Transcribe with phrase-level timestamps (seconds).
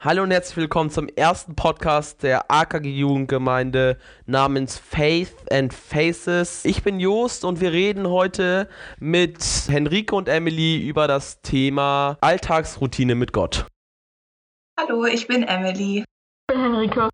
[0.00, 6.64] Hallo und herzlich willkommen zum ersten Podcast der AKG Jugendgemeinde namens Faith and Faces.
[6.64, 8.68] Ich bin Joost und wir reden heute
[9.00, 13.66] mit Henrike und Emily über das Thema Alltagsroutine mit Gott.
[14.78, 15.98] Hallo, ich bin Emily.
[15.98, 17.08] Ich bin Henrike.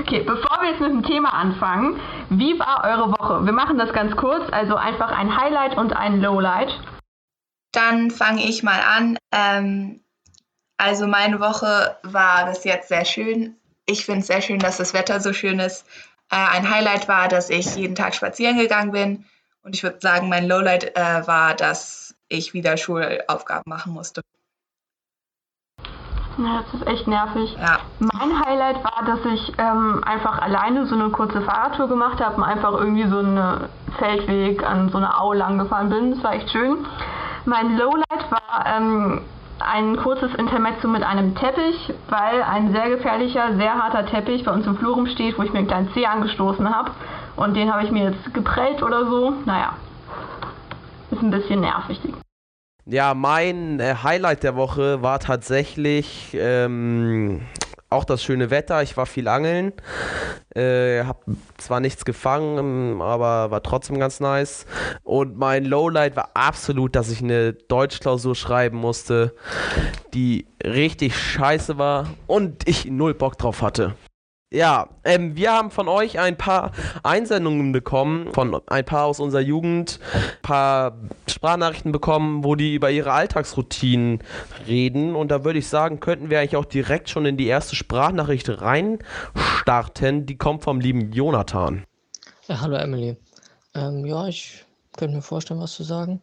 [0.00, 3.46] Okay, bevor wir jetzt mit dem Thema anfangen, wie war eure Woche?
[3.46, 6.76] Wir machen das ganz kurz, also einfach ein Highlight und ein Lowlight.
[7.70, 9.16] Dann fange ich mal an.
[9.30, 10.02] Ähm,
[10.82, 13.56] also meine Woche war bis jetzt sehr schön.
[13.86, 15.86] Ich finde es sehr schön, dass das Wetter so schön ist.
[16.30, 19.24] Äh, ein Highlight war, dass ich jeden Tag spazieren gegangen bin.
[19.62, 24.22] Und ich würde sagen, mein Lowlight äh, war, dass ich wieder Schulaufgaben machen musste.
[26.38, 27.56] Ja, das ist echt nervig.
[27.60, 27.78] Ja.
[28.00, 32.42] Mein Highlight war, dass ich ähm, einfach alleine so eine kurze Fahrradtour gemacht habe und
[32.42, 36.12] einfach irgendwie so einen Feldweg an so einer Au lang gefahren bin.
[36.12, 36.86] Das war echt schön.
[37.44, 39.20] Mein Lowlight war ähm,
[39.66, 44.66] ein kurzes Intermezzo mit einem Teppich, weil ein sehr gefährlicher, sehr harter Teppich bei uns
[44.66, 46.90] im Flur rumsteht, wo ich mir einen kleinen Zeh angestoßen habe.
[47.36, 49.34] Und den habe ich mir jetzt geprellt oder so.
[49.44, 49.74] Naja,
[51.10, 52.00] ist ein bisschen nervig.
[52.84, 57.42] Ja, mein äh, Highlight der Woche war tatsächlich ähm,
[57.92, 58.82] auch das schöne Wetter.
[58.82, 59.72] Ich war viel angeln.
[60.54, 61.24] Äh, hab
[61.58, 64.66] zwar nichts gefangen, aber war trotzdem ganz nice.
[65.02, 69.34] Und mein Lowlight war absolut, dass ich eine Deutschklausur schreiben musste,
[70.14, 73.94] die richtig scheiße war und ich null Bock drauf hatte.
[74.52, 76.72] Ja, ähm, wir haben von euch ein paar
[77.02, 82.90] Einsendungen bekommen, von ein paar aus unserer Jugend, ein paar Sprachnachrichten bekommen, wo die über
[82.90, 84.22] ihre Alltagsroutinen
[84.66, 85.16] reden.
[85.16, 88.50] Und da würde ich sagen, könnten wir eigentlich auch direkt schon in die erste Sprachnachricht
[88.60, 90.26] reinstarten.
[90.26, 91.84] Die kommt vom lieben Jonathan.
[92.46, 93.16] Ja, hallo Emily.
[93.74, 94.66] Ähm, ja, ich
[94.98, 96.20] könnte mir vorstellen, was zu sagen.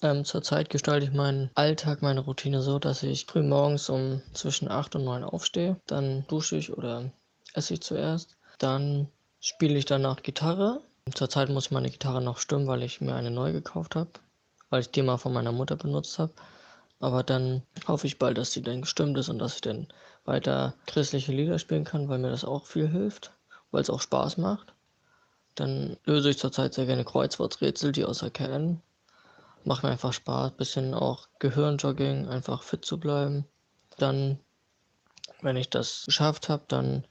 [0.00, 4.70] Ähm, zurzeit gestalte ich meinen Alltag, meine Routine so, dass ich früh morgens um zwischen
[4.70, 5.76] 8 und 9 aufstehe.
[5.86, 7.10] Dann dusche ich oder
[7.56, 8.36] esse ich zuerst.
[8.58, 9.08] Dann
[9.40, 10.80] spiele ich danach Gitarre.
[11.14, 14.10] Zurzeit muss meine Gitarre noch stimmen, weil ich mir eine neu gekauft habe,
[14.70, 16.32] weil ich die mal von meiner Mutter benutzt habe.
[16.98, 19.86] Aber dann hoffe ich bald, dass die dann gestimmt ist und dass ich dann
[20.24, 23.32] weiter christliche Lieder spielen kann, weil mir das auch viel hilft,
[23.70, 24.72] weil es auch Spaß macht.
[25.54, 28.82] Dann löse ich zurzeit sehr gerne Kreuzworträtsel, die außer kennen.
[29.64, 33.46] Macht mir einfach Spaß, bisschen auch Gehirnjogging, einfach fit zu bleiben.
[33.98, 34.38] Dann,
[35.42, 37.06] wenn ich das geschafft habe, dann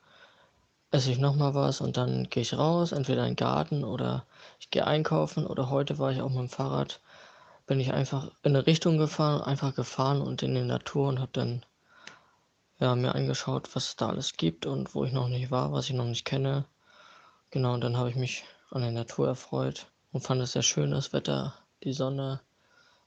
[0.96, 4.26] esse ich nochmal was und dann gehe ich raus, entweder in den Garten oder
[4.62, 7.02] ich gehe einkaufen oder heute war ich auch mit dem Fahrrad,
[7.68, 11.32] bin ich einfach in eine Richtung gefahren, einfach gefahren und in die Natur und habe
[11.34, 11.66] dann
[12.80, 15.90] ja, mir angeschaut, was es da alles gibt und wo ich noch nicht war, was
[15.90, 16.64] ich noch nicht kenne.
[17.50, 20.92] Genau, und dann habe ich mich an der Natur erfreut und fand es sehr schön,
[20.92, 22.40] das Wetter, die Sonne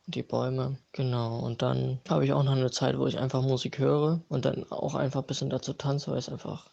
[0.06, 0.76] und die Bäume.
[0.92, 4.44] Genau, und dann habe ich auch noch eine Zeit, wo ich einfach Musik höre und
[4.44, 6.68] dann auch einfach ein bisschen dazu tanze, weil es einfach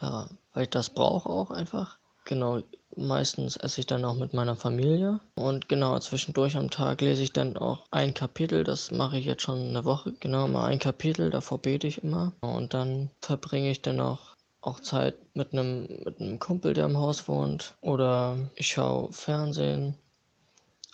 [0.00, 1.98] ja, weil ich das brauche auch einfach.
[2.24, 2.62] Genau,
[2.96, 5.20] meistens esse ich dann auch mit meiner Familie.
[5.34, 8.64] Und genau, zwischendurch am Tag lese ich dann auch ein Kapitel.
[8.64, 10.14] Das mache ich jetzt schon eine Woche.
[10.20, 12.32] Genau, mal ein Kapitel, davor bete ich immer.
[12.40, 16.96] Und dann verbringe ich dann auch, auch Zeit mit einem, mit einem Kumpel, der im
[16.96, 17.74] Haus wohnt.
[17.82, 19.98] Oder ich schaue Fernsehen.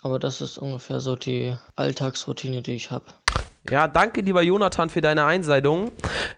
[0.01, 3.05] Aber das ist ungefähr so die Alltagsroutine, die ich habe.
[3.69, 5.91] Ja, danke lieber Jonathan für deine Einsendung.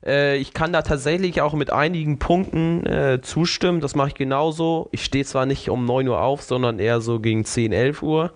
[0.06, 3.80] Äh, ich kann da tatsächlich auch mit einigen Punkten äh, zustimmen.
[3.80, 4.90] Das mache ich genauso.
[4.92, 8.34] Ich stehe zwar nicht um 9 Uhr auf, sondern eher so gegen 10, 11 Uhr.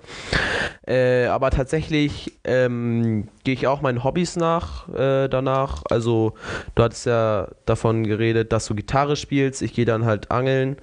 [0.87, 5.83] Äh, aber tatsächlich ähm, gehe ich auch meinen Hobbys nach äh, danach.
[5.89, 6.35] Also
[6.75, 9.61] du hattest ja davon geredet, dass du Gitarre spielst.
[9.61, 10.77] Ich gehe dann halt angeln.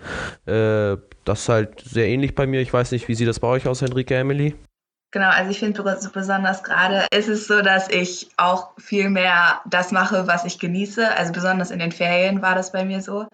[0.44, 2.60] Äh, das ist halt sehr ähnlich bei mir.
[2.60, 4.54] Ich weiß nicht, wie sieht das bei euch aus, Henrike, Emily?
[5.14, 5.80] Genau, also ich finde
[6.12, 11.16] besonders gerade ist es so, dass ich auch viel mehr das mache, was ich genieße.
[11.16, 13.28] Also besonders in den Ferien war das bei mir so.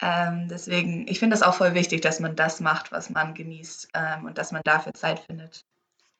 [0.00, 3.90] Ähm, deswegen, ich finde das auch voll wichtig, dass man das macht, was man genießt
[3.92, 5.60] ähm, und dass man dafür Zeit findet.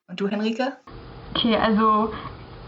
[0.06, 0.76] Und du, Henrike?
[1.34, 2.12] Okay, also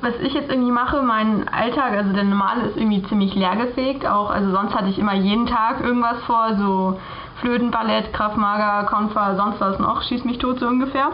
[0.01, 4.07] was ich jetzt irgendwie mache, mein Alltag, also der normale ist irgendwie ziemlich leergefegt.
[4.07, 6.99] Auch, also sonst hatte ich immer jeden Tag irgendwas vor, so
[7.43, 11.11] Flöten, Ballett, Kraftmager, Konfer, sonst was noch, schieß mich tot so ungefähr.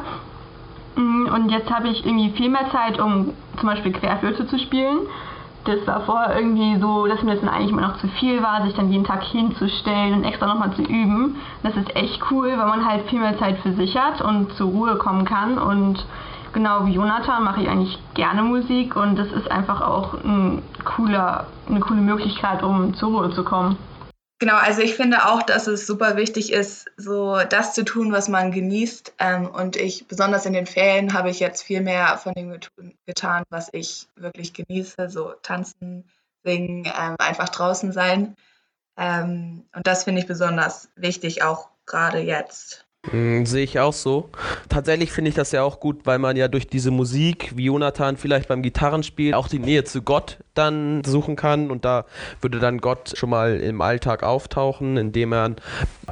[0.99, 4.99] Mm, und jetzt habe ich irgendwie viel mehr Zeit, um zum Beispiel Querflöte zu spielen.
[5.65, 8.65] Das war vorher irgendwie so, dass mir das dann eigentlich immer noch zu viel war,
[8.65, 11.37] sich dann jeden Tag hinzustellen und extra nochmal zu üben.
[11.63, 14.71] Das ist echt cool, weil man halt viel mehr Zeit für sich hat und zur
[14.71, 15.59] Ruhe kommen kann.
[15.59, 16.05] Und
[16.53, 21.47] genau wie Jonathan mache ich eigentlich gerne Musik und das ist einfach auch ein cooler,
[21.69, 23.77] eine coole Möglichkeit, um zur Ruhe zu kommen.
[24.41, 28.29] Genau, also ich finde auch, dass es super wichtig ist, so das zu tun, was
[28.29, 29.15] man genießt.
[29.19, 32.57] Ähm, und ich, besonders in den Ferien, habe ich jetzt viel mehr von dem
[33.05, 35.09] getan, was ich wirklich genieße.
[35.11, 36.09] So tanzen,
[36.45, 38.37] singen, ähm, einfach draußen sein.
[38.97, 42.88] Ähm, und das finde ich besonders wichtig, auch gerade jetzt.
[43.13, 44.31] Mhm, sehe ich auch so.
[44.69, 48.17] Tatsächlich finde ich das ja auch gut, weil man ja durch diese Musik, wie Jonathan
[48.17, 51.71] vielleicht beim Gitarrenspiel, auch die Nähe zu Gott dann suchen kann.
[51.71, 52.05] Und da
[52.41, 55.57] würde dann Gott schon mal im Alltag auftauchen, indem er,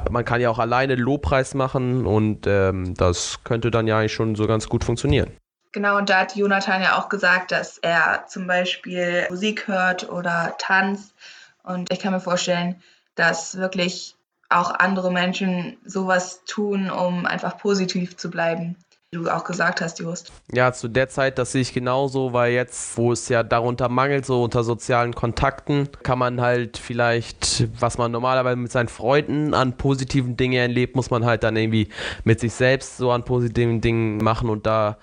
[0.09, 4.35] man kann ja auch alleine Lobpreis machen und ähm, das könnte dann ja eigentlich schon
[4.35, 5.31] so ganz gut funktionieren.
[5.73, 10.55] Genau, und da hat Jonathan ja auch gesagt, dass er zum Beispiel Musik hört oder
[10.57, 11.13] tanzt.
[11.61, 12.81] Und ich kann mir vorstellen,
[13.15, 14.16] dass wirklich
[14.49, 18.75] auch andere Menschen sowas tun, um einfach positiv zu bleiben.
[19.11, 20.33] Wie du auch gesagt hast, Just.
[20.51, 24.25] Ja, zu der Zeit, das sehe ich genauso, weil jetzt, wo es ja darunter mangelt,
[24.25, 29.77] so unter sozialen Kontakten, kann man halt vielleicht, was man normalerweise mit seinen Freunden an
[29.77, 31.87] positiven Dingen erlebt, muss man halt dann irgendwie
[32.25, 34.97] mit sich selbst so an positiven Dingen machen und da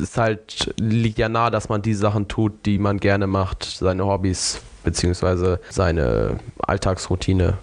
[0.00, 4.06] ist halt, liegt ja nahe, dass man die Sachen tut, die man gerne macht, seine
[4.06, 7.58] Hobbys beziehungsweise seine Alltagsroutine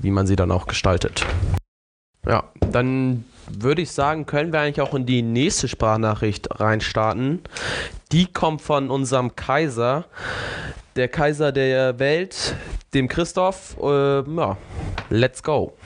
[0.00, 1.24] wie man sie dann auch gestaltet.
[2.26, 7.40] Ja, dann würde ich sagen, können wir eigentlich auch in die nächste Sprachnachricht reinstarten.
[8.12, 10.06] Die kommt von unserem Kaiser,
[10.96, 12.56] der Kaiser der Welt,
[12.94, 13.76] dem Christoph.
[13.80, 14.56] Äh, ja,
[15.10, 15.76] let's go.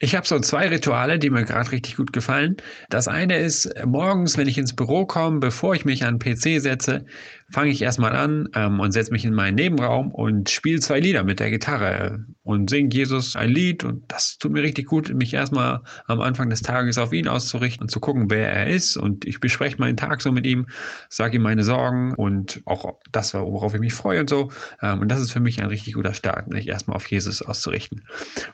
[0.00, 2.58] Ich habe so zwei Rituale, die mir gerade richtig gut gefallen.
[2.90, 6.60] Das eine ist, morgens, wenn ich ins Büro komme, bevor ich mich an den PC
[6.60, 7.06] setze,
[7.50, 11.24] fange ich erstmal an ähm, und setze mich in meinen Nebenraum und spiele zwei Lieder
[11.24, 13.84] mit der Gitarre und singe Jesus ein Lied.
[13.84, 17.82] Und das tut mir richtig gut, mich erstmal am Anfang des Tages auf ihn auszurichten
[17.82, 18.96] und zu gucken, wer er ist.
[18.96, 20.66] Und ich bespreche meinen Tag so mit ihm,
[21.08, 24.50] sage ihm meine Sorgen und auch das, worauf ich mich freue und so.
[24.82, 28.02] Ähm, und das ist für mich ein richtig guter Start, mich erstmal auf Jesus auszurichten.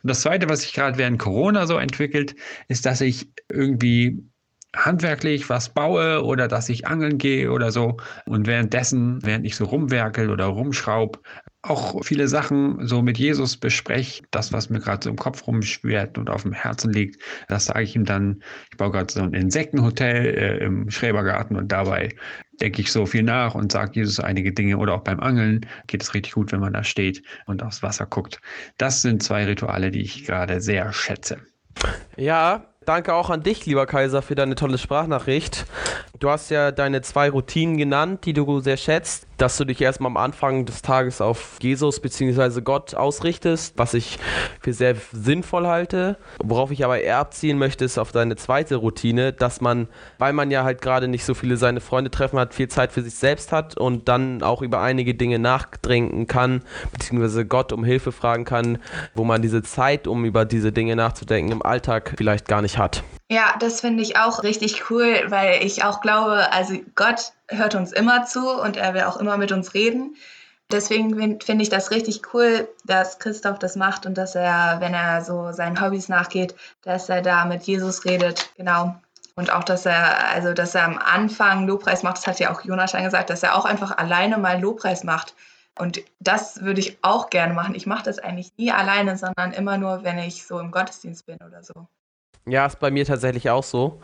[0.02, 2.34] Und das Zweite, was sich gerade während Corona so entwickelt,
[2.68, 4.29] ist, dass ich irgendwie
[4.76, 7.96] handwerklich was baue oder dass ich angeln gehe oder so
[8.26, 11.20] und währenddessen, während ich so rumwerkel oder rumschraub,
[11.62, 16.16] auch viele Sachen so mit Jesus bespreche, das, was mir gerade so im Kopf rumschwert
[16.16, 18.42] und auf dem Herzen liegt, das sage ich ihm dann.
[18.70, 22.08] Ich baue gerade so ein Insektenhotel äh, im Schrebergarten und dabei
[22.60, 26.02] denke ich so viel nach und sage Jesus einige Dinge oder auch beim Angeln geht
[26.02, 28.40] es richtig gut, wenn man da steht und aufs Wasser guckt.
[28.78, 31.38] Das sind zwei Rituale, die ich gerade sehr schätze.
[32.16, 35.64] Ja, Danke auch an dich, lieber Kaiser, für deine tolle Sprachnachricht.
[36.20, 40.10] Du hast ja deine zwei Routinen genannt, die du sehr schätzt dass du dich erstmal
[40.10, 42.60] am Anfang des Tages auf Jesus bzw.
[42.60, 44.18] Gott ausrichtest, was ich
[44.60, 46.18] für sehr sinnvoll halte.
[46.42, 49.88] Worauf ich aber eher abziehen möchte, ist auf deine zweite Routine, dass man,
[50.18, 53.02] weil man ja halt gerade nicht so viele seine Freunde treffen hat, viel Zeit für
[53.02, 56.62] sich selbst hat und dann auch über einige Dinge nachdenken kann,
[56.92, 58.78] beziehungsweise Gott um Hilfe fragen kann,
[59.14, 63.02] wo man diese Zeit, um über diese Dinge nachzudenken, im Alltag vielleicht gar nicht hat.
[63.32, 67.92] Ja, das finde ich auch richtig cool, weil ich auch glaube, also Gott hört uns
[67.92, 70.16] immer zu und er will auch immer mit uns reden.
[70.72, 75.22] Deswegen finde ich das richtig cool, dass Christoph das macht und dass er, wenn er
[75.22, 78.50] so seinen Hobbys nachgeht, dass er da mit Jesus redet.
[78.56, 78.96] Genau.
[79.36, 82.64] Und auch, dass er, also dass er am Anfang Lobpreis macht, das hat ja auch
[82.64, 85.36] Jonathan gesagt, dass er auch einfach alleine mal Lobpreis macht.
[85.78, 87.76] Und das würde ich auch gerne machen.
[87.76, 91.38] Ich mache das eigentlich nie alleine, sondern immer nur, wenn ich so im Gottesdienst bin
[91.46, 91.86] oder so.
[92.46, 94.00] Ja, ist bei mir tatsächlich auch so.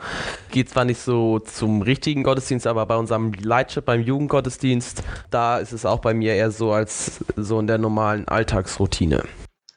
[0.50, 5.72] Geht zwar nicht so zum richtigen Gottesdienst, aber bei unserem Leitship, beim Jugendgottesdienst, da ist
[5.72, 9.24] es auch bei mir eher so als so in der normalen Alltagsroutine.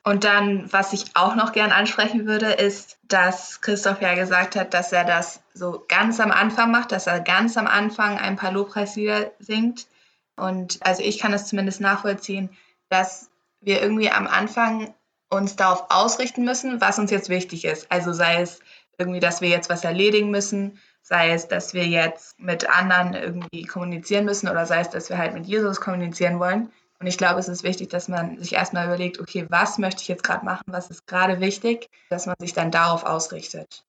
[0.03, 4.73] Und dann, was ich auch noch gern ansprechen würde, ist, dass Christoph ja gesagt hat,
[4.73, 8.51] dass er das so ganz am Anfang macht, dass er ganz am Anfang ein paar
[8.51, 9.87] Lobpreislieder singt.
[10.35, 12.49] Und also ich kann es zumindest nachvollziehen,
[12.89, 13.29] dass
[13.61, 14.93] wir irgendwie am Anfang
[15.29, 17.91] uns darauf ausrichten müssen, was uns jetzt wichtig ist.
[17.91, 18.59] Also sei es
[18.98, 23.65] irgendwie, dass wir jetzt was erledigen müssen, sei es, dass wir jetzt mit anderen irgendwie
[23.65, 26.71] kommunizieren müssen oder sei es, dass wir halt mit Jesus kommunizieren wollen.
[27.00, 30.09] Und ich glaube, es ist wichtig, dass man sich erstmal überlegt, okay, was möchte ich
[30.09, 33.86] jetzt gerade machen, was ist gerade wichtig, dass man sich dann darauf ausrichtet.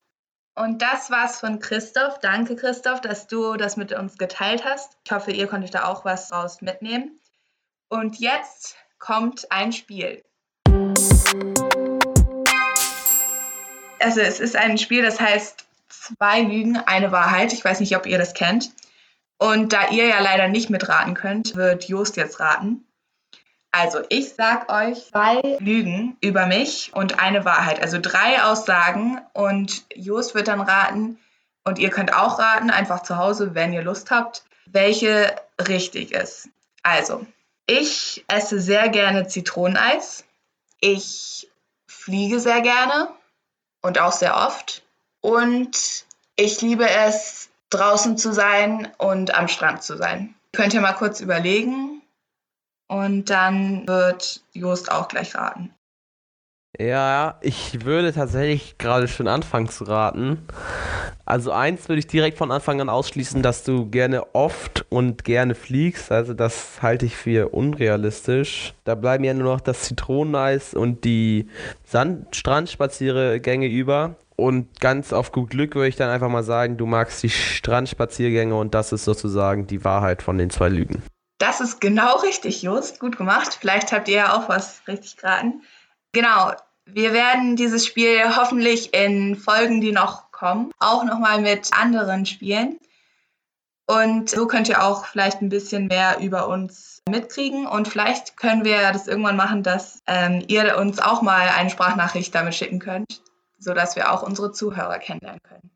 [0.54, 2.18] Und das war's von Christoph.
[2.20, 4.96] Danke, Christoph, dass du das mit uns geteilt hast.
[5.04, 7.18] Ich hoffe, ihr konntet da auch was raus mitnehmen.
[7.88, 10.22] Und jetzt kommt ein Spiel.
[14.00, 17.52] Also es ist ein Spiel, das heißt zwei Lügen, eine Wahrheit.
[17.52, 18.70] Ich weiß nicht, ob ihr das kennt.
[19.38, 22.84] Und da ihr ja leider nicht mitraten könnt, wird Jost jetzt raten.
[23.70, 27.80] Also ich sag euch zwei Lügen über mich und eine Wahrheit.
[27.80, 31.18] Also drei Aussagen und Jost wird dann raten
[31.64, 35.36] und ihr könnt auch raten, einfach zu Hause, wenn ihr Lust habt, welche
[35.68, 36.48] richtig ist.
[36.82, 37.24] Also,
[37.66, 40.24] ich esse sehr gerne Zitroneneis.
[40.80, 41.48] Ich
[41.86, 43.08] fliege sehr gerne
[43.82, 44.82] und auch sehr oft.
[45.20, 46.06] Und
[46.36, 50.34] ich liebe es, draußen zu sein und am Strand zu sein.
[50.52, 52.00] Könnt ihr mal kurz überlegen
[52.88, 55.72] Und dann wird Jost auch gleich raten.
[56.78, 60.46] Ja, ich würde tatsächlich gerade schon anfangen zu raten.
[61.26, 65.54] Also eins würde ich direkt von Anfang an ausschließen, dass du gerne oft und gerne
[65.54, 66.12] fliegst.
[66.12, 68.74] Also das halte ich für unrealistisch.
[68.84, 71.48] Da bleiben ja nur noch das Zitroneneis und die
[72.30, 74.14] Strandspaziergänge über.
[74.36, 78.54] Und ganz auf gut Glück würde ich dann einfach mal sagen, du magst die Strandspaziergänge
[78.54, 81.02] und das ist sozusagen die Wahrheit von den zwei Lügen.
[81.38, 83.00] Das ist genau richtig, Just.
[83.00, 83.58] Gut gemacht.
[83.60, 85.62] Vielleicht habt ihr ja auch was richtig geraten.
[86.12, 86.52] Genau,
[86.86, 92.78] wir werden dieses Spiel hoffentlich in Folgen, die noch kommen, auch nochmal mit anderen spielen.
[93.86, 97.66] Und so könnt ihr auch vielleicht ein bisschen mehr über uns mitkriegen.
[97.66, 102.34] Und vielleicht können wir das irgendwann machen, dass ähm, ihr uns auch mal eine Sprachnachricht
[102.34, 103.20] damit schicken könnt,
[103.58, 105.70] sodass wir auch unsere Zuhörer kennenlernen können.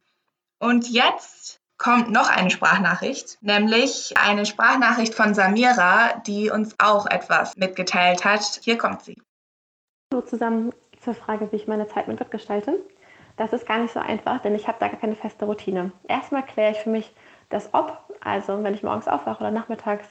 [0.60, 7.56] Und jetzt kommt noch eine Sprachnachricht, nämlich eine Sprachnachricht von Samira, die uns auch etwas
[7.56, 8.60] mitgeteilt hat.
[8.62, 9.20] Hier kommt sie.
[10.14, 12.78] Hallo zusammen, zur Frage, wie ich meine Zeit mit Gott gestalte.
[13.37, 15.90] Das ist gar nicht so einfach, denn ich habe da gar keine feste Routine.
[16.06, 17.12] Erstmal kläre ich für mich
[17.50, 20.06] das Ob, also wenn ich morgens aufwache oder nachmittags,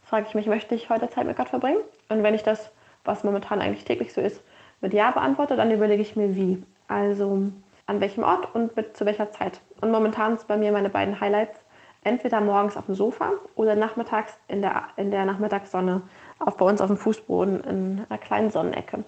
[0.00, 1.82] frage ich mich, möchte ich heute Zeit mit Gott verbringen?
[2.08, 2.72] Und wenn ich das,
[3.04, 4.42] was momentan eigentlich täglich so ist,
[4.80, 6.62] mit Ja beantworte, dann überlege ich mir wie.
[6.88, 7.50] Also
[7.84, 9.60] an welchem Ort und mit, zu welcher Zeit.
[9.82, 11.60] Und momentan sind bei mir meine beiden Highlights
[12.04, 16.00] entweder morgens auf dem Sofa oder nachmittags in der, in der Nachmittagssonne
[16.38, 19.04] auf, bei uns auf dem Fußboden in einer kleinen Sonnenecke.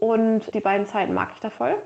[0.00, 1.76] Und die beiden Zeiten mag ich da voll.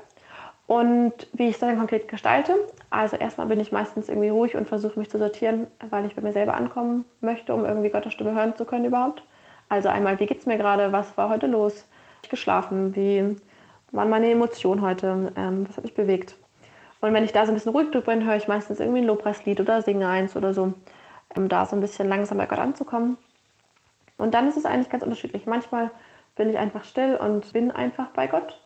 [0.67, 2.55] Und wie ich es dann konkret gestalte,
[2.89, 6.23] also erstmal bin ich meistens irgendwie ruhig und versuche mich zu sortieren, weil ich bei
[6.23, 9.23] mir selber ankommen möchte, um irgendwie Gottes Stimme hören zu können überhaupt.
[9.69, 11.85] Also einmal, wie geht es mir gerade, was war heute los,
[12.23, 13.35] ich geschlafen, wie
[13.91, 16.35] waren meine Emotionen heute, ähm, was hat mich bewegt.
[17.01, 19.07] Und wenn ich da so ein bisschen ruhig drüber bin, höre ich meistens irgendwie ein
[19.07, 20.73] Lobpreislied oder singe eins oder so,
[21.35, 23.17] um da so ein bisschen langsam bei Gott anzukommen.
[24.17, 25.45] Und dann ist es eigentlich ganz unterschiedlich.
[25.45, 25.91] Manchmal
[26.35, 28.59] bin ich einfach still und bin einfach bei Gott.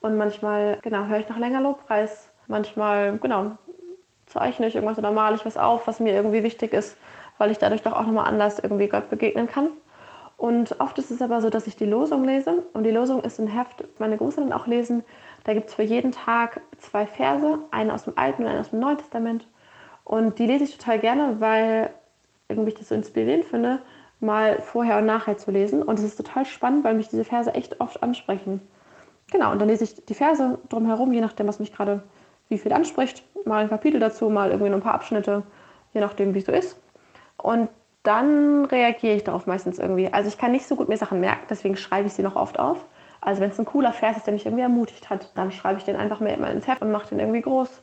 [0.00, 2.30] Und manchmal, genau, höre ich noch länger Lobpreis.
[2.48, 3.52] Manchmal, genau,
[4.26, 6.96] zeichne ich irgendwas oder male ich was auf, was mir irgendwie wichtig ist,
[7.38, 9.68] weil ich dadurch doch auch nochmal anders irgendwie Gott begegnen kann.
[10.36, 12.64] Und oft ist es aber so, dass ich die Losung lese.
[12.72, 15.04] Und die Losung ist ein Heft, meine Großeltern auch lesen.
[15.44, 18.70] Da gibt es für jeden Tag zwei Verse, eine aus dem Alten und eine aus
[18.70, 19.46] dem Neuen Testament.
[20.02, 21.90] Und die lese ich total gerne, weil
[22.48, 23.80] irgendwie ich das so inspirierend finde,
[24.22, 25.82] mal vorher und nachher zu lesen.
[25.82, 28.60] Und es ist total spannend, weil mich diese Verse echt oft ansprechen.
[29.30, 32.02] Genau, und dann lese ich die Verse drumherum, je nachdem, was mich gerade
[32.48, 33.24] wie viel anspricht.
[33.46, 35.42] Mal ein Kapitel dazu, mal irgendwie nur ein paar Abschnitte,
[35.92, 36.78] je nachdem, wie es so ist.
[37.36, 37.68] Und
[38.02, 40.12] dann reagiere ich darauf meistens irgendwie.
[40.12, 42.58] Also ich kann nicht so gut mir Sachen merken, deswegen schreibe ich sie noch oft
[42.58, 42.84] auf.
[43.20, 45.84] Also wenn es ein cooler Vers ist, der mich irgendwie ermutigt hat, dann schreibe ich
[45.84, 47.82] den einfach mal ins Heft und mache den irgendwie groß.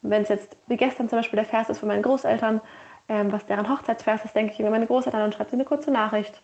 [0.00, 2.60] Wenn es jetzt, wie gestern zum Beispiel der Vers ist von meinen Großeltern,
[3.08, 5.90] ähm, was deren Hochzeitsvers ist, denke ich über meine Großeltern und schreibe sie eine kurze
[5.90, 6.42] Nachricht.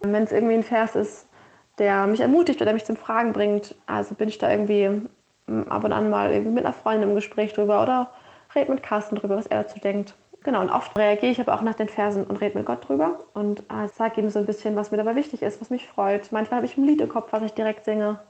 [0.00, 1.28] Wenn es irgendwie ein Vers ist,
[1.78, 5.08] der mich ermutigt oder mich zum Fragen bringt, also bin ich da irgendwie
[5.48, 8.10] ähm, ab und an mal irgendwie mit einer Freundin im Gespräch drüber oder
[8.54, 10.14] rede mit Carsten drüber, was er dazu denkt.
[10.42, 13.18] Genau, und oft reagiere ich aber auch nach den Versen und rede mit Gott drüber
[13.34, 16.32] und äh, sage ihm so ein bisschen, was mir dabei wichtig ist, was mich freut.
[16.32, 18.20] Manchmal habe ich ein Lied im Kopf, was ich direkt singe.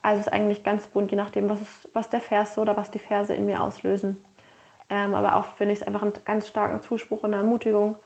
[0.00, 2.90] Also es ist eigentlich ganz bunt, je nachdem, was, ist, was der Vers oder was
[2.90, 4.24] die Verse in mir auslösen.
[4.90, 7.96] Ähm, aber auch finde ich es einfach einen ganz starken Zuspruch und eine Ermutigung,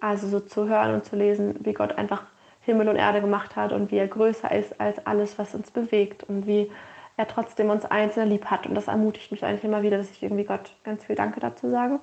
[0.00, 2.22] also so zu hören und zu lesen, wie Gott einfach
[2.60, 6.24] Himmel und Erde gemacht hat und wie er größer ist als alles, was uns bewegt
[6.24, 6.70] und wie
[7.16, 8.66] er trotzdem uns einzeln lieb hat.
[8.66, 11.68] Und das ermutigt mich eigentlich immer wieder, dass ich irgendwie Gott ganz viel Danke dazu
[11.68, 11.98] sage.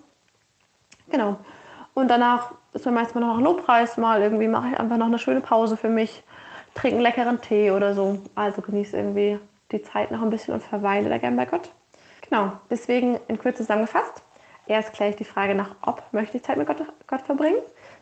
[1.09, 1.37] Genau.
[1.93, 5.39] Und danach ist mir meistens noch Lobpreis, mal irgendwie mache ich einfach noch eine schöne
[5.39, 6.23] Pause für mich,
[6.73, 8.19] trinke einen leckeren Tee oder so.
[8.35, 9.39] Also genieße irgendwie
[9.71, 11.71] die Zeit noch ein bisschen und verweile da gern bei Gott.
[12.29, 14.24] Genau, deswegen in Kürze zusammengefasst.
[14.67, 17.57] Erst kläre ich die Frage nach, ob möchte ich Zeit mit Gott, Gott verbringen.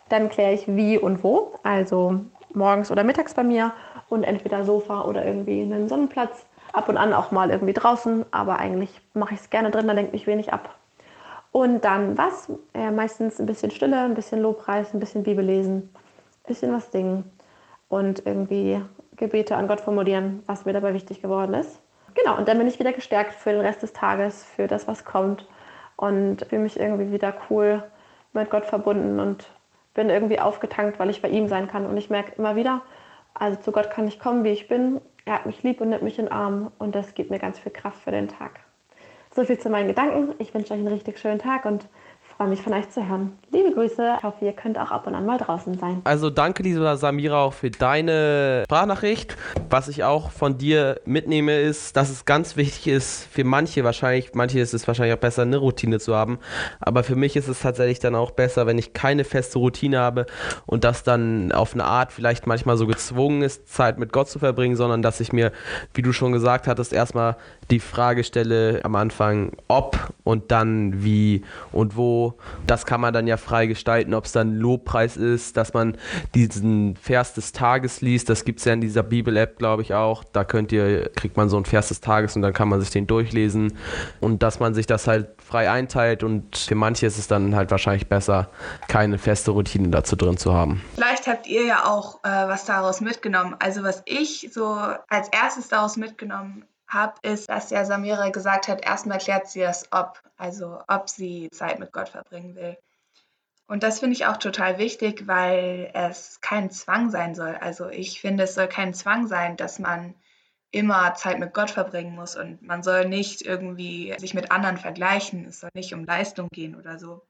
[0.09, 2.21] Dann kläre ich wie und wo, also
[2.53, 3.73] morgens oder mittags bei mir
[4.09, 6.45] und entweder Sofa oder irgendwie einen Sonnenplatz.
[6.71, 9.93] Ab und an auch mal irgendwie draußen, aber eigentlich mache ich es gerne drin, da
[9.93, 10.75] lenkt mich wenig ab.
[11.51, 12.49] Und dann was?
[12.73, 16.91] Äh, meistens ein bisschen Stille, ein bisschen Lobpreis, ein bisschen Bibel lesen, ein bisschen was
[16.91, 17.31] singen
[17.89, 18.81] und irgendwie
[19.17, 21.79] Gebete an Gott formulieren, was mir dabei wichtig geworden ist.
[22.15, 25.05] Genau, und dann bin ich wieder gestärkt für den Rest des Tages, für das, was
[25.05, 25.45] kommt
[25.95, 27.83] und fühle mich irgendwie wieder cool
[28.33, 29.49] mit Gott verbunden und
[29.93, 31.85] bin irgendwie aufgetankt, weil ich bei ihm sein kann.
[31.85, 32.81] Und ich merke immer wieder,
[33.33, 35.01] also zu Gott kann ich kommen, wie ich bin.
[35.25, 37.59] Er hat mich lieb und nimmt mich in den Arm und das gibt mir ganz
[37.59, 38.59] viel Kraft für den Tag.
[39.35, 40.35] So viel zu meinen Gedanken.
[40.39, 41.87] Ich wünsche euch einen richtig schönen Tag und
[42.37, 43.37] freue mich von euch zu hören.
[43.51, 46.01] Liebe Grüße, ich hoffe, ihr könnt auch ab und an mal draußen sein.
[46.03, 49.37] Also danke, liebe Samira, auch für deine Sprachnachricht.
[49.69, 54.33] Was ich auch von dir mitnehme, ist, dass es ganz wichtig ist, für manche wahrscheinlich,
[54.33, 56.39] manche ist es wahrscheinlich auch besser, eine Routine zu haben.
[56.79, 60.25] Aber für mich ist es tatsächlich dann auch besser, wenn ich keine feste Routine habe
[60.65, 64.39] und das dann auf eine Art vielleicht manchmal so gezwungen ist, Zeit mit Gott zu
[64.39, 65.51] verbringen, sondern dass ich mir,
[65.93, 67.35] wie du schon gesagt hattest, erstmal
[67.69, 72.22] die Frage stelle am Anfang, ob und dann wie und wo.
[72.67, 75.97] Das kann man dann ja frei gestalten, ob es dann Lobpreis ist, dass man
[76.35, 78.29] diesen Vers des Tages liest.
[78.29, 80.23] Das gibt es ja in dieser Bibel-App, glaube ich, auch.
[80.23, 82.89] Da könnt ihr, kriegt man so einen Vers des Tages und dann kann man sich
[82.89, 83.73] den durchlesen.
[84.19, 87.71] Und dass man sich das halt frei einteilt und für manche ist es dann halt
[87.71, 88.49] wahrscheinlich besser,
[88.87, 90.81] keine feste Routine dazu drin zu haben.
[90.95, 93.55] Vielleicht habt ihr ja auch äh, was daraus mitgenommen.
[93.59, 94.77] Also was ich so
[95.09, 99.91] als erstes daraus mitgenommen habe, ist, dass ja Samira gesagt hat, erstmal klärt sie das
[99.91, 102.77] Ob, also ob sie Zeit mit Gott verbringen will.
[103.67, 107.55] Und das finde ich auch total wichtig, weil es kein Zwang sein soll.
[107.55, 110.15] Also ich finde, es soll kein Zwang sein, dass man
[110.71, 115.45] immer Zeit mit Gott verbringen muss und man soll nicht irgendwie sich mit anderen vergleichen.
[115.45, 117.21] Es soll nicht um Leistung gehen oder so.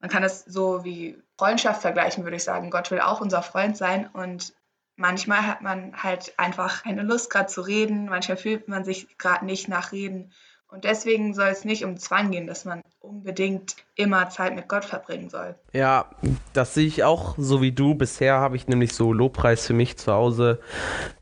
[0.00, 2.70] Man kann es so wie Freundschaft vergleichen, würde ich sagen.
[2.70, 4.54] Gott will auch unser Freund sein und
[4.98, 8.06] manchmal hat man halt einfach keine Lust, gerade zu reden.
[8.06, 10.32] Manchmal fühlt man sich gerade nicht nach Reden.
[10.70, 14.84] Und deswegen soll es nicht um Zwang gehen, dass man unbedingt immer Zeit mit Gott
[14.84, 15.54] verbringen soll.
[15.72, 16.10] Ja,
[16.52, 17.94] das sehe ich auch so wie du.
[17.94, 20.60] Bisher habe ich nämlich so Lobpreis für mich zu Hause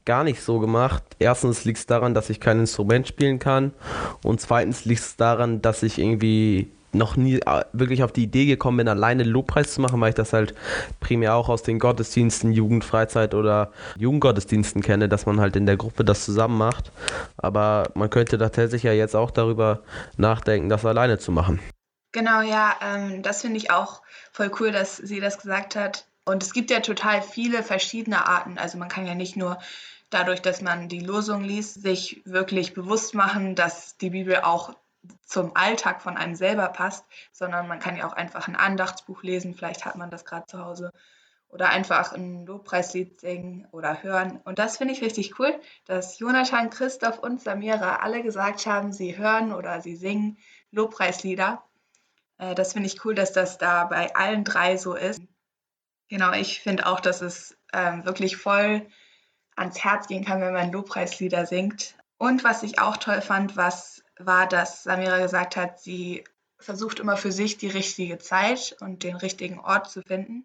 [0.04, 1.04] gar nicht so gemacht.
[1.20, 3.72] Erstens liegt es daran, dass ich kein Instrument spielen kann.
[4.24, 8.46] Und zweitens liegt es daran, dass ich irgendwie noch nie äh, wirklich auf die Idee
[8.46, 10.54] gekommen bin, alleine Lobpreis zu machen, weil ich das halt
[11.00, 16.04] primär auch aus den Gottesdiensten, Jugendfreizeit oder Jugendgottesdiensten kenne, dass man halt in der Gruppe
[16.04, 16.90] das zusammen macht.
[17.36, 19.80] Aber man könnte tatsächlich ja jetzt auch darüber
[20.16, 21.60] nachdenken, das alleine zu machen.
[22.12, 26.06] Genau, ja, ähm, das finde ich auch voll cool, dass sie das gesagt hat.
[26.24, 28.58] Und es gibt ja total viele verschiedene Arten.
[28.58, 29.58] Also man kann ja nicht nur
[30.10, 34.74] dadurch, dass man die Losung liest, sich wirklich bewusst machen, dass die Bibel auch
[35.24, 39.54] zum Alltag von einem selber passt, sondern man kann ja auch einfach ein Andachtsbuch lesen,
[39.54, 40.92] vielleicht hat man das gerade zu Hause,
[41.48, 44.40] oder einfach ein Lobpreislied singen oder hören.
[44.44, 49.16] Und das finde ich richtig cool, dass Jonathan, Christoph und Samira alle gesagt haben, sie
[49.16, 50.38] hören oder sie singen
[50.70, 51.62] Lobpreislieder.
[52.38, 55.22] Äh, das finde ich cool, dass das da bei allen drei so ist.
[56.08, 58.86] Genau, ich finde auch, dass es ähm, wirklich voll
[59.56, 61.94] ans Herz gehen kann, wenn man Lobpreislieder singt.
[62.18, 66.24] Und was ich auch toll fand, was war, dass Samira gesagt hat, sie
[66.58, 70.44] versucht immer für sich die richtige Zeit und den richtigen Ort zu finden.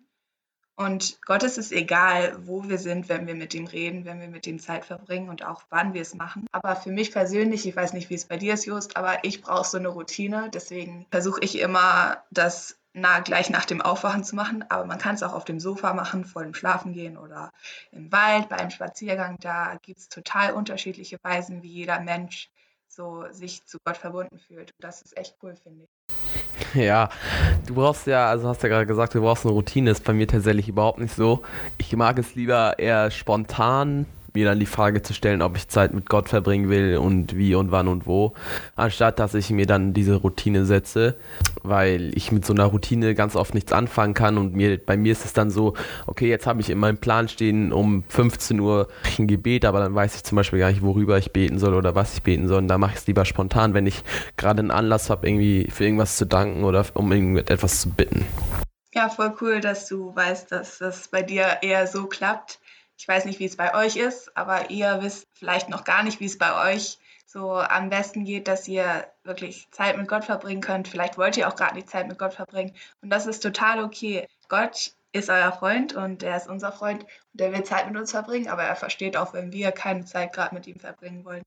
[0.76, 4.28] Und Gott ist es egal, wo wir sind, wenn wir mit ihm reden, wenn wir
[4.28, 6.48] mit ihm Zeit verbringen und auch wann wir es machen.
[6.52, 9.42] Aber für mich persönlich, ich weiß nicht, wie es bei dir ist, Just, aber ich
[9.42, 10.50] brauche so eine Routine.
[10.52, 14.66] Deswegen versuche ich immer, das na, gleich nach dem Aufwachen zu machen.
[14.70, 17.54] Aber man kann es auch auf dem Sofa machen, vor dem Schlafengehen oder
[17.92, 19.38] im Wald, bei einem Spaziergang.
[19.40, 22.50] Da gibt es total unterschiedliche Weisen, wie jeder Mensch
[22.92, 24.72] so sich zu Gott verbunden fühlt.
[24.72, 25.90] Und das ist echt cool, finde ich.
[26.76, 27.10] Ja,
[27.66, 30.28] du brauchst ja, also hast ja gerade gesagt, du brauchst eine Routine, ist bei mir
[30.28, 31.44] tatsächlich überhaupt nicht so.
[31.78, 35.94] Ich mag es lieber eher spontan mir dann die Frage zu stellen, ob ich Zeit
[35.94, 38.34] mit Gott verbringen will und wie und wann und wo,
[38.76, 41.16] anstatt dass ich mir dann diese Routine setze,
[41.64, 45.12] weil ich mit so einer Routine ganz oft nichts anfangen kann und mir bei mir
[45.12, 45.74] ist es dann so,
[46.08, 49.96] okay, jetzt habe ich in meinem Plan stehen um 15 Uhr ein Gebet, aber dann
[49.96, 52.60] weiß ich zum Beispiel gar nicht, worüber ich beten soll oder was ich beten soll.
[52.60, 54.04] Und da mache ich es lieber spontan, wenn ich
[54.38, 58.26] gerade einen Anlass habe, irgendwie für irgendwas zu danken oder um irgendetwas zu bitten.
[58.94, 62.60] Ja, voll cool, dass du weißt, dass das bei dir eher so klappt.
[63.02, 66.20] Ich weiß nicht, wie es bei euch ist, aber ihr wisst vielleicht noch gar nicht,
[66.20, 70.62] wie es bei euch so am besten geht, dass ihr wirklich Zeit mit Gott verbringen
[70.62, 70.88] könnt.
[70.88, 72.76] Vielleicht wollt ihr auch gerade nicht Zeit mit Gott verbringen.
[73.02, 74.28] Und das ist total okay.
[74.50, 78.12] Gott ist euer Freund und er ist unser Freund und der will Zeit mit uns
[78.12, 81.42] verbringen, aber er versteht auch, wenn wir keine Zeit gerade mit ihm verbringen wollen.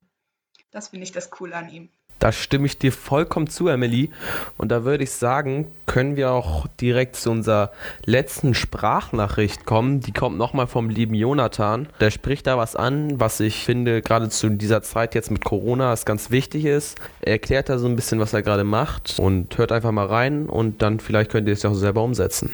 [0.72, 1.88] Das finde ich das Coole an ihm.
[2.24, 4.08] Da stimme ich dir vollkommen zu, Emily.
[4.56, 7.70] Und da würde ich sagen, können wir auch direkt zu unserer
[8.06, 10.00] letzten Sprachnachricht kommen.
[10.00, 11.87] Die kommt nochmal vom lieben Jonathan.
[12.00, 15.90] Der spricht da was an, was ich finde, gerade zu dieser Zeit jetzt mit Corona,
[15.90, 16.98] was ganz wichtig ist.
[17.20, 20.48] Er erklärt da so ein bisschen, was er gerade macht und hört einfach mal rein
[20.48, 22.50] und dann vielleicht könnt ihr es ja auch selber umsetzen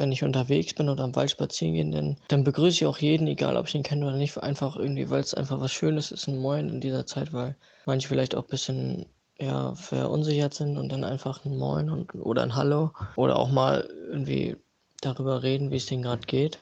[0.00, 3.26] wenn ich unterwegs bin oder am Wald spazieren gehe, dann, dann begrüße ich auch jeden,
[3.26, 6.26] egal ob ich ihn kenne oder nicht, einfach irgendwie, weil es einfach was Schönes ist,
[6.26, 9.06] ein Moin in dieser Zeit, weil manche vielleicht auch ein bisschen
[9.38, 13.88] ja, verunsichert sind und dann einfach ein Moin und, oder ein Hallo oder auch mal
[14.08, 14.56] irgendwie
[15.02, 16.60] darüber reden, wie es denen gerade geht.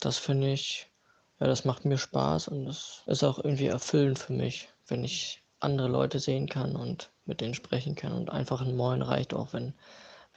[0.00, 0.90] Das finde ich,
[1.38, 5.40] ja, das macht mir Spaß und das ist auch irgendwie erfüllend für mich, wenn ich
[5.60, 9.52] andere Leute sehen kann und mit denen sprechen kann und einfach ein Moin reicht auch,
[9.52, 9.72] wenn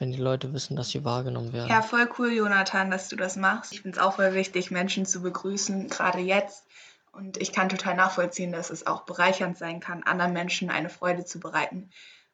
[0.00, 1.68] wenn die Leute wissen, dass sie wahrgenommen werden.
[1.68, 3.72] Ja, voll cool, Jonathan, dass du das machst.
[3.72, 6.64] Ich finde es auch voll wichtig, Menschen zu begrüßen, gerade jetzt.
[7.12, 11.26] Und ich kann total nachvollziehen, dass es auch bereichernd sein kann, anderen Menschen eine Freude
[11.26, 11.90] zu bereiten.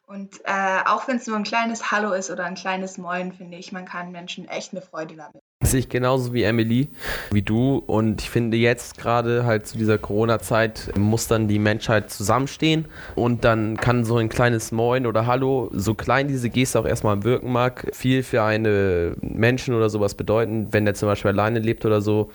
[0.07, 3.59] Und äh, auch wenn es nur ein kleines Hallo ist oder ein kleines Moin, finde
[3.59, 5.42] ich, man kann Menschen echt eine Freude damit.
[5.62, 6.88] Sehe ich genauso wie Emily,
[7.31, 7.79] wie du.
[7.79, 13.45] Und ich finde jetzt gerade halt zu dieser Corona-Zeit muss dann die Menschheit zusammenstehen und
[13.45, 17.51] dann kann so ein kleines Moin oder Hallo, so klein diese Geste auch erstmal wirken
[17.53, 22.03] mag, viel für einen Menschen oder sowas bedeuten, wenn der zum Beispiel alleine lebt oder
[22.03, 22.31] so,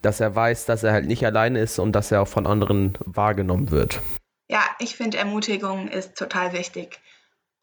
[0.00, 2.96] dass er weiß, dass er halt nicht alleine ist und dass er auch von anderen
[3.04, 4.00] wahrgenommen wird.
[4.48, 7.00] Ja, ich finde Ermutigung ist total wichtig.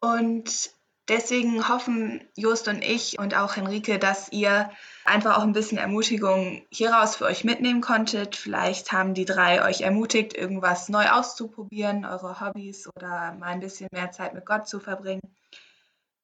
[0.00, 0.70] Und
[1.08, 4.70] deswegen hoffen Jost und ich und auch Henrike, dass ihr
[5.08, 8.36] einfach auch ein bisschen Ermutigung hieraus für euch mitnehmen konntet.
[8.36, 13.88] Vielleicht haben die drei euch ermutigt, irgendwas neu auszuprobieren, eure Hobbys oder mal ein bisschen
[13.92, 15.22] mehr Zeit mit Gott zu verbringen.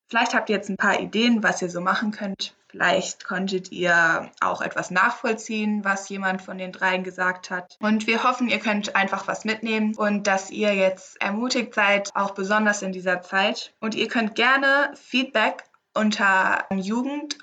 [0.09, 2.55] Vielleicht habt ihr jetzt ein paar Ideen, was ihr so machen könnt.
[2.69, 7.77] Vielleicht konntet ihr auch etwas nachvollziehen, was jemand von den dreien gesagt hat.
[7.81, 12.33] Und wir hoffen, ihr könnt einfach was mitnehmen und dass ihr jetzt ermutigt seid, auch
[12.33, 13.73] besonders in dieser Zeit.
[13.81, 17.41] Und ihr könnt gerne Feedback unter Jugend-AKG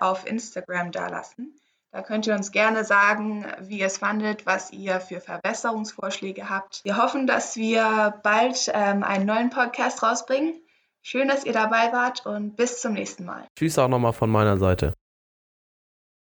[0.00, 1.54] auf Instagram dalassen.
[1.90, 6.84] Da könnt ihr uns gerne sagen, wie ihr es fandet, was ihr für Verbesserungsvorschläge habt.
[6.84, 10.60] Wir hoffen, dass wir bald ähm, einen neuen Podcast rausbringen.
[11.00, 13.46] Schön, dass ihr dabei wart und bis zum nächsten Mal.
[13.56, 14.92] Tschüss auch nochmal von meiner Seite.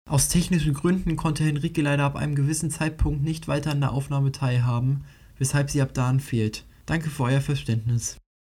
[0.09, 4.31] Aus technischen Gründen konnte Henrike leider ab einem gewissen Zeitpunkt nicht weiter an der Aufnahme
[4.31, 5.05] teilhaben,
[5.37, 6.65] weshalb sie ab da fehlt.
[6.85, 8.21] Danke für euer Verständnis.